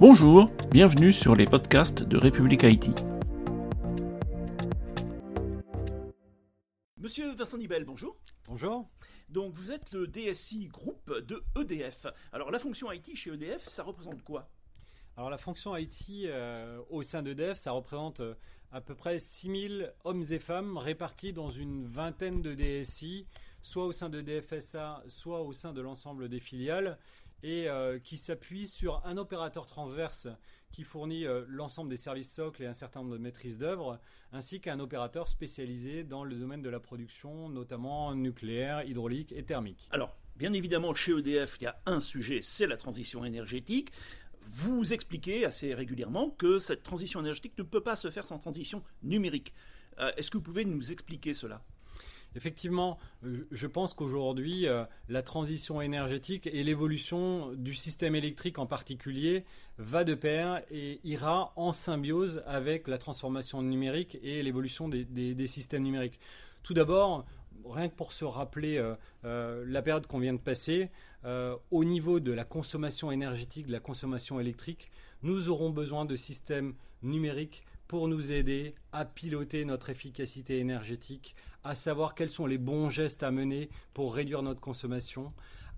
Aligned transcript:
Bonjour, 0.00 0.46
bienvenue 0.70 1.12
sur 1.12 1.34
les 1.34 1.44
podcasts 1.44 2.04
de 2.04 2.16
République 2.16 2.62
Haïti. 2.62 2.92
Monsieur 6.98 7.34
Vincent 7.34 7.58
Nibel, 7.58 7.84
bonjour. 7.84 8.16
Bonjour. 8.46 8.88
Donc 9.28 9.54
vous 9.54 9.72
êtes 9.72 9.90
le 9.90 10.06
DSI 10.06 10.68
groupe 10.68 11.12
de 11.26 11.42
EDF. 11.60 12.06
Alors 12.32 12.52
la 12.52 12.60
fonction 12.60 12.92
IT 12.92 13.16
chez 13.16 13.32
EDF, 13.32 13.68
ça 13.68 13.82
représente 13.82 14.22
quoi? 14.22 14.48
Alors 15.16 15.30
la 15.30 15.38
fonction 15.38 15.76
IT 15.76 16.06
euh, 16.26 16.80
au 16.90 17.02
sein 17.02 17.24
d'EDF, 17.24 17.58
ça 17.58 17.72
représente 17.72 18.20
euh, 18.20 18.36
à 18.70 18.80
peu 18.80 18.94
près 18.94 19.18
6000 19.18 19.92
hommes 20.04 20.22
et 20.30 20.38
femmes 20.38 20.76
répartis 20.76 21.32
dans 21.32 21.50
une 21.50 21.84
vingtaine 21.88 22.40
de 22.40 22.54
DSI, 22.54 23.26
soit 23.62 23.86
au 23.86 23.90
sein 23.90 24.10
de 24.10 24.20
DFSA, 24.20 25.02
soit 25.08 25.42
au 25.42 25.52
sein 25.52 25.72
de 25.72 25.80
l'ensemble 25.80 26.28
des 26.28 26.38
filiales 26.38 26.98
et 27.42 27.68
euh, 27.68 27.98
qui 27.98 28.18
s'appuie 28.18 28.66
sur 28.66 29.02
un 29.04 29.16
opérateur 29.16 29.66
transverse 29.66 30.28
qui 30.72 30.84
fournit 30.84 31.26
euh, 31.26 31.44
l'ensemble 31.48 31.90
des 31.90 31.96
services 31.96 32.32
socles 32.32 32.62
et 32.62 32.66
un 32.66 32.74
certain 32.74 33.00
nombre 33.00 33.12
de 33.12 33.18
maîtrises 33.18 33.58
d'œuvre, 33.58 34.00
ainsi 34.32 34.60
qu'un 34.60 34.80
opérateur 34.80 35.28
spécialisé 35.28 36.04
dans 36.04 36.24
le 36.24 36.36
domaine 36.36 36.62
de 36.62 36.68
la 36.68 36.80
production, 36.80 37.48
notamment 37.48 38.14
nucléaire, 38.14 38.84
hydraulique 38.84 39.32
et 39.32 39.44
thermique. 39.44 39.88
Alors, 39.90 40.16
bien 40.36 40.52
évidemment, 40.52 40.94
chez 40.94 41.12
EDF, 41.12 41.56
il 41.60 41.64
y 41.64 41.66
a 41.66 41.80
un 41.86 42.00
sujet, 42.00 42.40
c'est 42.42 42.66
la 42.66 42.76
transition 42.76 43.24
énergétique. 43.24 43.90
Vous 44.42 44.92
expliquez 44.92 45.44
assez 45.44 45.74
régulièrement 45.74 46.30
que 46.30 46.58
cette 46.58 46.82
transition 46.82 47.20
énergétique 47.20 47.56
ne 47.58 47.62
peut 47.62 47.82
pas 47.82 47.96
se 47.96 48.10
faire 48.10 48.26
sans 48.26 48.38
transition 48.38 48.82
numérique. 49.02 49.54
Euh, 49.98 50.12
est-ce 50.16 50.30
que 50.30 50.38
vous 50.38 50.42
pouvez 50.42 50.64
nous 50.64 50.92
expliquer 50.92 51.34
cela? 51.34 51.62
Effectivement, 52.36 52.98
je 53.22 53.66
pense 53.66 53.94
qu'aujourd'hui, 53.94 54.66
euh, 54.66 54.84
la 55.08 55.22
transition 55.22 55.80
énergétique 55.80 56.46
et 56.46 56.62
l'évolution 56.62 57.52
du 57.54 57.74
système 57.74 58.14
électrique 58.14 58.58
en 58.58 58.66
particulier 58.66 59.44
va 59.78 60.04
de 60.04 60.14
pair 60.14 60.62
et 60.70 61.00
ira 61.04 61.52
en 61.56 61.72
symbiose 61.72 62.42
avec 62.46 62.86
la 62.86 62.98
transformation 62.98 63.62
numérique 63.62 64.18
et 64.22 64.42
l'évolution 64.42 64.88
des, 64.88 65.46
systèmes 65.46 65.82
numériques. 65.82 66.20
Tout 66.62 66.74
d'abord, 66.74 67.24
rien 67.64 67.88
que 67.88 67.94
pour 67.94 68.12
se 68.12 68.24
rappeler 68.24 68.76
euh, 68.76 68.94
euh, 69.24 69.64
la 69.66 69.80
période 69.80 70.06
qu'on 70.06 70.18
vient 70.20 70.34
de 70.34 70.38
passer, 70.38 70.90
au 71.72 71.84
niveau 71.84 72.20
de 72.20 72.30
la 72.30 72.44
consommation 72.44 73.10
énergétique, 73.10 73.66
de 73.66 73.72
la 73.72 73.80
consommation 73.80 74.38
électrique, 74.38 74.88
nous 75.22 75.50
aurons 75.50 75.68
besoin 75.68 76.04
de 76.04 76.14
systèmes 76.14 76.74
numériques 77.02 77.64
pour 77.88 78.06
nous 78.06 78.32
aider 78.32 78.74
à 78.92 79.06
piloter 79.06 79.64
notre 79.64 79.88
efficacité 79.88 80.58
énergétique, 80.58 81.34
à 81.64 81.74
savoir 81.74 82.14
quels 82.14 82.30
sont 82.30 82.46
les 82.46 82.58
bons 82.58 82.90
gestes 82.90 83.22
à 83.22 83.30
mener 83.30 83.70
pour 83.94 84.14
réduire 84.14 84.42
notre 84.42 84.60
consommation, 84.60 85.32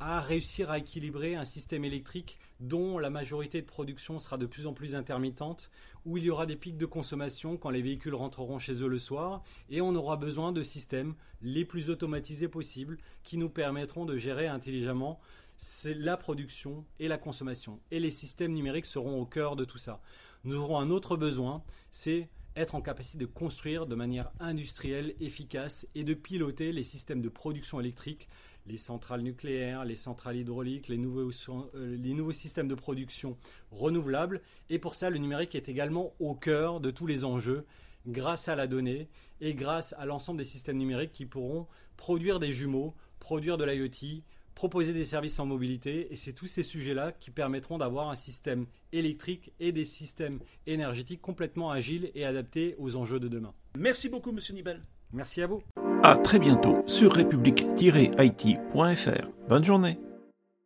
à 0.00 0.20
réussir 0.20 0.70
à 0.70 0.78
équilibrer 0.78 1.34
un 1.34 1.46
système 1.46 1.84
électrique 1.84 2.38
dont 2.60 2.98
la 2.98 3.10
majorité 3.10 3.62
de 3.62 3.66
production 3.66 4.18
sera 4.18 4.36
de 4.36 4.44
plus 4.44 4.66
en 4.66 4.74
plus 4.74 4.94
intermittente, 4.94 5.70
où 6.04 6.18
il 6.18 6.24
y 6.24 6.30
aura 6.30 6.44
des 6.44 6.56
pics 6.56 6.76
de 6.76 6.86
consommation 6.86 7.56
quand 7.56 7.70
les 7.70 7.80
véhicules 7.80 8.14
rentreront 8.14 8.58
chez 8.58 8.82
eux 8.82 8.88
le 8.88 8.98
soir, 8.98 9.42
et 9.70 9.80
on 9.80 9.94
aura 9.94 10.16
besoin 10.16 10.52
de 10.52 10.62
systèmes 10.62 11.14
les 11.40 11.64
plus 11.64 11.88
automatisés 11.88 12.48
possibles 12.48 12.98
qui 13.22 13.38
nous 13.38 13.48
permettront 13.48 14.04
de 14.04 14.16
gérer 14.16 14.46
intelligemment 14.46 15.20
la 15.96 16.16
production 16.16 16.84
et 16.98 17.08
la 17.08 17.18
consommation. 17.18 17.80
Et 17.90 18.00
les 18.00 18.10
systèmes 18.10 18.52
numériques 18.52 18.86
seront 18.86 19.20
au 19.20 19.26
cœur 19.26 19.56
de 19.56 19.64
tout 19.64 19.78
ça. 19.78 20.00
Nous 20.44 20.56
aurons 20.56 20.78
un 20.78 20.90
autre 20.90 21.16
besoin, 21.16 21.62
c'est 21.90 22.28
être 22.56 22.74
en 22.74 22.80
capacité 22.80 23.18
de 23.18 23.26
construire 23.26 23.86
de 23.86 23.94
manière 23.94 24.30
industrielle, 24.38 25.14
efficace 25.20 25.86
et 25.94 26.04
de 26.04 26.14
piloter 26.14 26.72
les 26.72 26.84
systèmes 26.84 27.20
de 27.20 27.28
production 27.28 27.80
électrique, 27.80 28.28
les 28.66 28.76
centrales 28.76 29.22
nucléaires, 29.22 29.84
les 29.84 29.96
centrales 29.96 30.36
hydrauliques, 30.36 30.88
les 30.88 30.96
nouveaux, 30.96 31.30
euh, 31.74 31.96
les 31.96 32.14
nouveaux 32.14 32.32
systèmes 32.32 32.68
de 32.68 32.74
production 32.74 33.36
renouvelables. 33.70 34.40
Et 34.70 34.78
pour 34.78 34.94
ça, 34.94 35.10
le 35.10 35.18
numérique 35.18 35.54
est 35.54 35.68
également 35.68 36.14
au 36.20 36.34
cœur 36.34 36.80
de 36.80 36.90
tous 36.90 37.06
les 37.06 37.24
enjeux 37.24 37.66
grâce 38.06 38.48
à 38.48 38.54
la 38.54 38.66
donnée 38.66 39.08
et 39.40 39.54
grâce 39.54 39.94
à 39.98 40.06
l'ensemble 40.06 40.38
des 40.38 40.44
systèmes 40.44 40.78
numériques 40.78 41.12
qui 41.12 41.26
pourront 41.26 41.66
produire 41.96 42.38
des 42.38 42.52
jumeaux, 42.52 42.94
produire 43.18 43.58
de 43.58 43.64
l'IoT, 43.64 44.22
proposer 44.54 44.92
des 44.92 45.04
services 45.04 45.38
en 45.38 45.46
mobilité. 45.46 46.12
Et 46.12 46.16
c'est 46.16 46.32
tous 46.32 46.46
ces 46.46 46.62
sujets-là 46.62 47.12
qui 47.12 47.30
permettront 47.30 47.78
d'avoir 47.78 48.10
un 48.10 48.16
système 48.16 48.66
électrique 48.92 49.52
et 49.60 49.72
des 49.72 49.84
systèmes 49.84 50.40
énergétiques 50.66 51.20
complètement 51.20 51.70
agiles 51.70 52.10
et 52.14 52.24
adaptés 52.24 52.74
aux 52.78 52.96
enjeux 52.96 53.20
de 53.20 53.28
demain. 53.28 53.52
Merci 53.78 54.08
beaucoup, 54.08 54.32
Monsieur 54.32 54.54
Nibel. 54.54 54.80
Merci 55.12 55.42
à 55.42 55.46
vous. 55.46 55.62
À 56.02 56.16
très 56.16 56.38
bientôt 56.38 56.76
sur 56.86 57.14
république-it.fr. 57.14 59.28
Bonne 59.48 59.64
journée. 59.64 59.98